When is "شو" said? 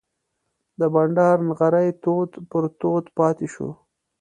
3.53-3.69